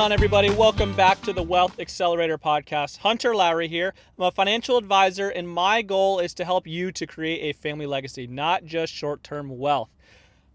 [0.00, 0.48] On, everybody?
[0.48, 2.96] Welcome back to the Wealth Accelerator Podcast.
[3.00, 3.92] Hunter Lowry here.
[4.18, 7.84] I'm a financial advisor, and my goal is to help you to create a family
[7.84, 9.90] legacy, not just short term wealth.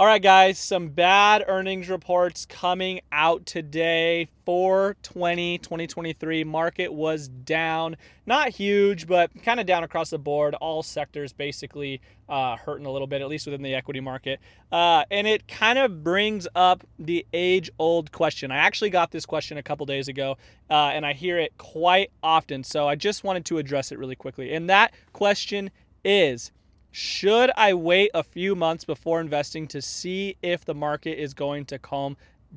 [0.00, 6.42] All right, guys, some bad earnings reports coming out today 420, 2023.
[6.44, 10.54] Market was down, not huge, but kind of down across the board.
[10.54, 14.40] All sectors basically uh, hurting a little bit, at least within the equity market.
[14.72, 18.50] Uh, and it kind of brings up the age old question.
[18.50, 20.38] I actually got this question a couple days ago,
[20.70, 22.64] uh, and I hear it quite often.
[22.64, 24.54] So I just wanted to address it really quickly.
[24.54, 25.70] And that question
[26.02, 26.52] is,
[26.90, 31.64] should I wait a few months before investing to see if the market is going
[31.66, 32.16] to calm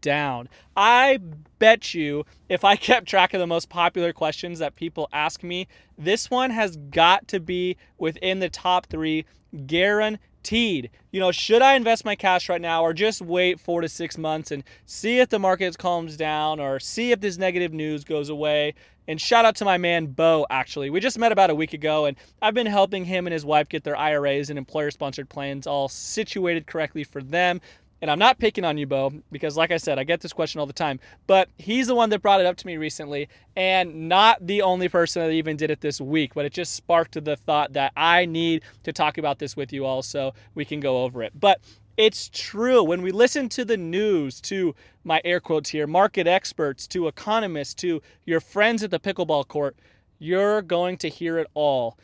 [0.00, 0.48] down?
[0.76, 1.18] I
[1.58, 5.68] bet you if I kept track of the most popular questions that people ask me,
[5.98, 9.24] this one has got to be within the top three
[9.66, 10.20] guaranteed.
[10.52, 14.18] You know, should I invest my cash right now or just wait four to six
[14.18, 18.28] months and see if the market calms down or see if this negative news goes
[18.28, 18.74] away?
[19.06, 20.88] And shout out to my man Bo, actually.
[20.88, 23.68] We just met about a week ago, and I've been helping him and his wife
[23.68, 27.60] get their IRAs and employer sponsored plans all situated correctly for them.
[28.04, 30.60] And I'm not picking on you, Bo, because like I said, I get this question
[30.60, 31.00] all the time.
[31.26, 34.90] But he's the one that brought it up to me recently, and not the only
[34.90, 36.34] person that even did it this week.
[36.34, 39.86] But it just sparked the thought that I need to talk about this with you
[39.86, 41.32] all so we can go over it.
[41.34, 41.62] But
[41.96, 42.84] it's true.
[42.84, 47.72] When we listen to the news, to my air quotes here, market experts, to economists,
[47.76, 49.78] to your friends at the pickleball court,
[50.18, 51.96] you're going to hear it all.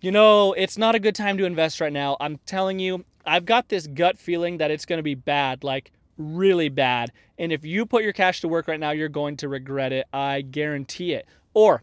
[0.00, 2.16] You know, it's not a good time to invest right now.
[2.20, 5.90] I'm telling you, I've got this gut feeling that it's going to be bad, like
[6.16, 7.10] really bad.
[7.36, 10.06] And if you put your cash to work right now, you're going to regret it.
[10.12, 11.26] I guarantee it.
[11.52, 11.82] Or,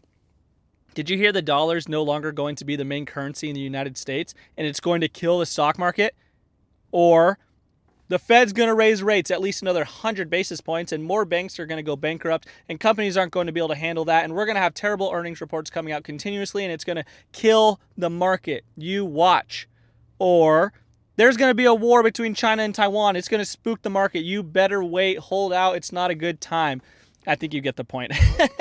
[0.94, 3.60] did you hear the dollar's no longer going to be the main currency in the
[3.60, 6.14] United States and it's going to kill the stock market?
[6.92, 7.38] Or,
[8.08, 11.58] the Fed's going to raise rates at least another 100 basis points, and more banks
[11.58, 14.24] are going to go bankrupt, and companies aren't going to be able to handle that.
[14.24, 17.04] And we're going to have terrible earnings reports coming out continuously, and it's going to
[17.32, 18.64] kill the market.
[18.76, 19.68] You watch.
[20.18, 20.72] Or
[21.16, 23.16] there's going to be a war between China and Taiwan.
[23.16, 24.20] It's going to spook the market.
[24.20, 25.76] You better wait, hold out.
[25.76, 26.82] It's not a good time.
[27.26, 28.12] I think you get the point.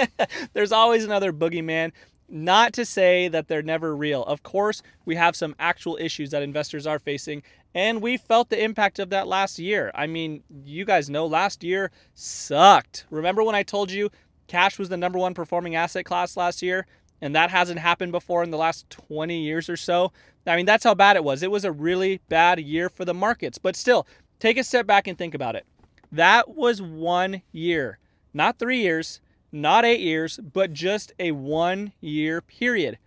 [0.53, 1.91] There's always another boogeyman.
[2.27, 4.23] Not to say that they're never real.
[4.23, 7.43] Of course, we have some actual issues that investors are facing,
[7.75, 9.91] and we felt the impact of that last year.
[9.93, 13.05] I mean, you guys know last year sucked.
[13.09, 14.09] Remember when I told you
[14.47, 16.87] cash was the number one performing asset class last year?
[17.21, 20.13] And that hasn't happened before in the last 20 years or so.
[20.47, 21.43] I mean, that's how bad it was.
[21.43, 23.57] It was a really bad year for the markets.
[23.57, 24.07] But still,
[24.39, 25.65] take a step back and think about it.
[26.11, 27.99] That was one year,
[28.33, 29.19] not three years,
[29.51, 32.99] not eight years, but just a one year period.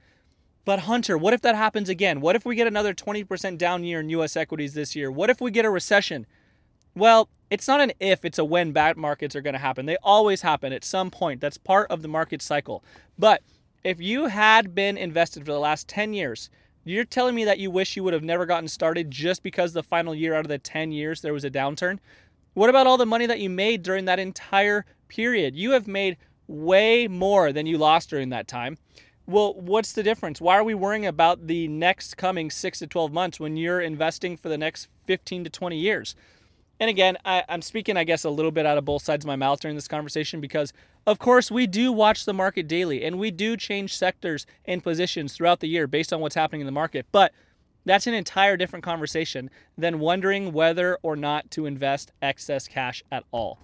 [0.69, 2.21] But Hunter, what if that happens again?
[2.21, 5.11] What if we get another 20% down year in US equities this year?
[5.11, 6.27] What if we get a recession?
[6.95, 9.87] Well, it's not an if, it's a when bad markets are going to happen.
[9.87, 11.41] They always happen at some point.
[11.41, 12.85] That's part of the market cycle.
[13.19, 13.43] But
[13.83, 16.51] if you had been invested for the last 10 years,
[16.85, 19.83] you're telling me that you wish you would have never gotten started just because the
[19.83, 21.99] final year out of the 10 years there was a downturn?
[22.53, 25.57] What about all the money that you made during that entire period?
[25.57, 28.77] You have made way more than you lost during that time.
[29.29, 30.41] Well, what's the difference?
[30.41, 34.39] Why are we worrying about the next coming six to 12 months when you're investing
[34.39, 36.17] for the next 15 to 20 years?
[36.81, 39.27] And again, I, am speaking, I guess, a little bit out of both sides of
[39.27, 40.73] my mouth during this conversation because,
[41.07, 45.35] of course, we do watch the market daily and we do change sectors and positions
[45.35, 47.05] throughout the year based on what's happening in the market.
[47.13, 47.35] But
[47.85, 53.25] that's an entire different conversation than wondering whether or not to invest excess cash at
[53.31, 53.59] all.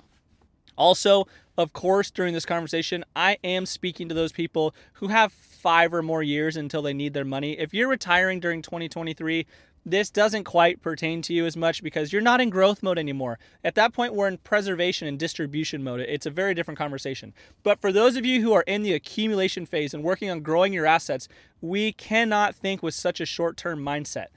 [0.77, 1.27] Also,
[1.57, 6.03] of course, during this conversation, I am speaking to those people who have five or
[6.03, 7.59] more years until they need their money.
[7.59, 9.47] If you're retiring during 2023,
[9.87, 13.39] this doesn't quite pertain to you as much because you're not in growth mode anymore.
[13.63, 16.01] At that point, we're in preservation and distribution mode.
[16.01, 17.35] It's a very different conversation.
[17.63, 20.73] But for those of you who are in the accumulation phase and working on growing
[20.73, 21.29] your assets,
[21.61, 24.29] we cannot think with such a short term mindset.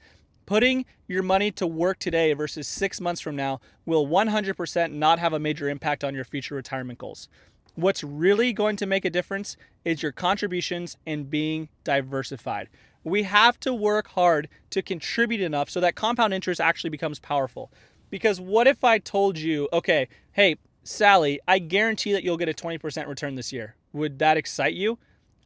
[0.48, 5.34] Putting your money to work today versus six months from now will 100% not have
[5.34, 7.28] a major impact on your future retirement goals.
[7.74, 12.68] What's really going to make a difference is your contributions and being diversified
[13.04, 17.72] we have to work hard to contribute enough so that compound interest actually becomes powerful.
[18.10, 22.54] Because what if I told you, okay, hey, Sally, I guarantee that you'll get a
[22.54, 23.74] 20% return this year.
[23.92, 24.98] Would that excite you?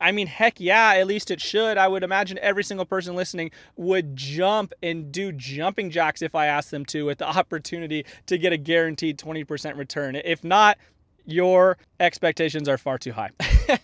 [0.03, 1.79] I mean, heck yeah, at least it should.
[1.79, 6.47] I would imagine every single person listening would jump and do jumping jacks if I
[6.47, 10.17] asked them to with the opportunity to get a guaranteed 20% return.
[10.17, 10.77] If not,
[11.25, 13.31] your expectations are far too high.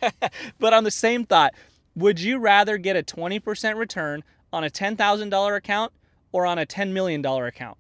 [0.58, 1.54] but on the same thought,
[1.94, 5.92] would you rather get a 20% return on a $10,000 account
[6.32, 7.78] or on a $10 million account?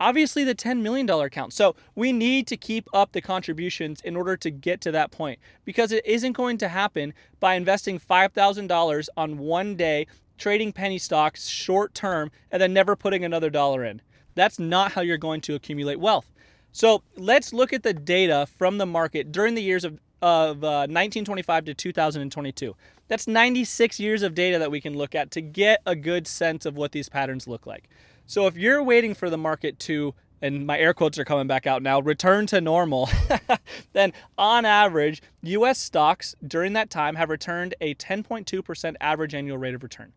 [0.00, 1.52] Obviously, the $10 million account.
[1.52, 5.38] So, we need to keep up the contributions in order to get to that point
[5.66, 10.06] because it isn't going to happen by investing $5,000 on one day,
[10.38, 14.00] trading penny stocks short term, and then never putting another dollar in.
[14.34, 16.32] That's not how you're going to accumulate wealth.
[16.72, 20.88] So, let's look at the data from the market during the years of, of uh,
[20.88, 22.74] 1925 to 2022.
[23.08, 26.64] That's 96 years of data that we can look at to get a good sense
[26.64, 27.90] of what these patterns look like.
[28.30, 31.66] So if you're waiting for the market to, and my air quotes are coming back
[31.66, 33.10] out now, return to normal,
[33.92, 39.74] then on average, US stocks during that time have returned a 10.2% average annual rate
[39.74, 40.12] of return.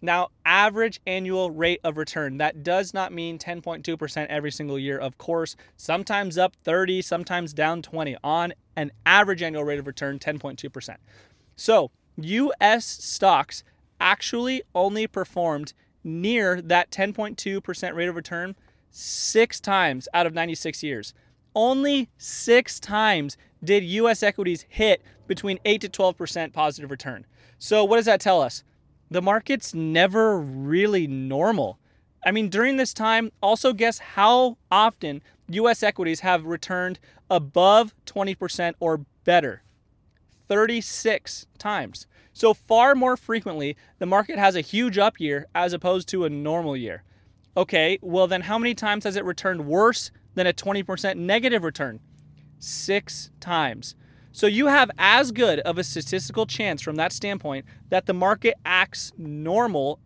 [0.00, 4.96] Now, average annual rate of return, that does not mean 10.2% every single year.
[4.96, 8.16] Of course, sometimes up 30, sometimes down 20.
[8.24, 10.96] On an average annual rate of return, 10.2%.
[11.56, 13.64] So, US stocks
[14.00, 15.74] actually only performed
[16.04, 18.54] near that 10.2% rate of return
[18.90, 21.14] six times out of 96 years.
[21.54, 27.26] Only six times did US equities hit between 8 to 12% positive return.
[27.58, 28.64] So, what does that tell us?
[29.10, 31.78] The market's never really normal.
[32.24, 36.98] I mean, during this time, also guess how often US equities have returned
[37.28, 39.62] above 20% or better.
[40.48, 42.06] 36 times.
[42.32, 46.30] So, far more frequently, the market has a huge up year as opposed to a
[46.30, 47.02] normal year.
[47.56, 52.00] Okay, well, then how many times has it returned worse than a 20% negative return?
[52.58, 53.96] Six times.
[54.32, 58.54] So, you have as good of a statistical chance from that standpoint that the market
[58.64, 59.98] acts normal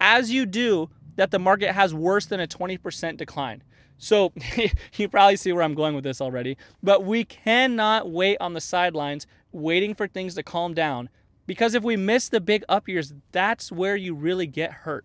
[0.00, 3.62] as you do that the market has worse than a 20% decline.
[3.98, 4.32] So
[4.96, 8.60] you probably see where I'm going with this already, but we cannot wait on the
[8.60, 11.10] sidelines waiting for things to calm down
[11.50, 15.04] because if we miss the big up years, that's where you really get hurt.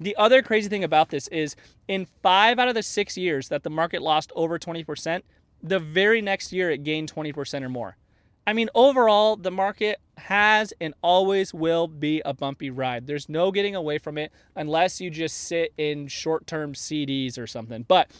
[0.00, 1.54] The other crazy thing about this is
[1.86, 5.22] in five out of the six years that the market lost over 20%,
[5.62, 7.96] the very next year it gained 20% or more.
[8.44, 13.06] I mean, overall, the market has and always will be a bumpy ride.
[13.06, 17.46] There's no getting away from it unless you just sit in short term CDs or
[17.46, 17.84] something.
[17.86, 18.10] But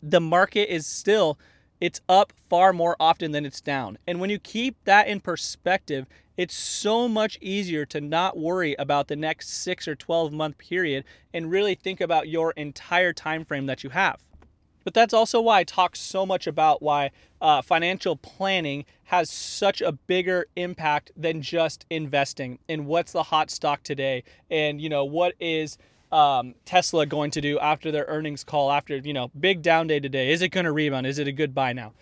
[0.00, 1.40] the market is still
[1.82, 3.98] it's up far more often than it's down.
[4.06, 6.06] And when you keep that in perspective,
[6.36, 11.04] it's so much easier to not worry about the next 6 or 12 month period
[11.32, 14.22] and really think about your entire time frame that you have.
[14.84, 19.80] But that's also why I talk so much about why uh, financial planning has such
[19.80, 25.04] a bigger impact than just investing in what's the hot stock today and you know
[25.04, 25.78] what is
[26.10, 30.00] um, Tesla going to do after their earnings call after you know big down day
[30.00, 30.32] today.
[30.32, 31.06] Is it going to rebound?
[31.06, 31.92] Is it a good buy now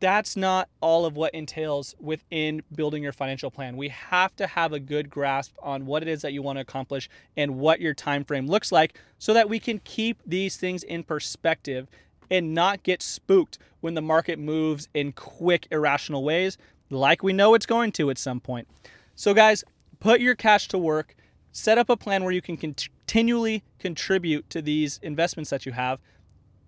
[0.00, 3.76] that's not all of what entails within building your financial plan.
[3.76, 6.60] We have to have a good grasp on what it is that you want to
[6.60, 10.82] accomplish and what your time frame looks like so that we can keep these things
[10.82, 11.88] in perspective
[12.30, 16.58] and not get spooked when the market moves in quick irrational ways
[16.90, 18.68] like we know it's going to at some point.
[19.14, 19.64] So guys,
[20.00, 21.14] put your cash to work,
[21.52, 25.98] set up a plan where you can continually contribute to these investments that you have,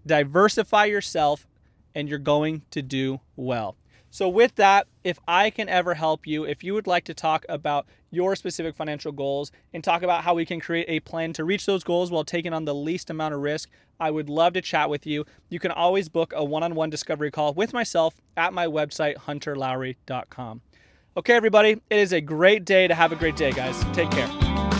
[0.06, 1.46] diversify yourself
[1.94, 3.76] and you're going to do well.
[4.12, 7.46] So, with that, if I can ever help you, if you would like to talk
[7.48, 11.44] about your specific financial goals and talk about how we can create a plan to
[11.44, 13.68] reach those goals while taking on the least amount of risk,
[14.00, 15.24] I would love to chat with you.
[15.48, 19.14] You can always book a one on one discovery call with myself at my website,
[19.14, 20.62] hunterlowry.com.
[21.16, 23.80] Okay, everybody, it is a great day to have a great day, guys.
[23.92, 24.79] Take care.